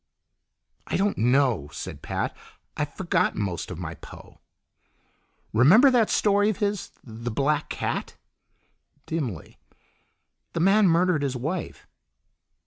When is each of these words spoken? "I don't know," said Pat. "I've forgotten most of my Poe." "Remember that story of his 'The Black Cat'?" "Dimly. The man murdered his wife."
"I 0.87 0.97
don't 0.97 1.15
know," 1.19 1.69
said 1.71 2.01
Pat. 2.01 2.35
"I've 2.75 2.91
forgotten 2.91 3.39
most 3.39 3.69
of 3.69 3.77
my 3.77 3.93
Poe." 3.93 4.39
"Remember 5.53 5.91
that 5.91 6.09
story 6.09 6.49
of 6.49 6.57
his 6.57 6.89
'The 7.03 7.29
Black 7.29 7.69
Cat'?" 7.69 8.15
"Dimly. 9.05 9.59
The 10.53 10.59
man 10.59 10.87
murdered 10.87 11.21
his 11.21 11.35
wife." 11.35 11.85